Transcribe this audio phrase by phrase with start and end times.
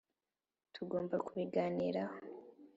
[0.73, 2.15] tugomba kubiganiraho.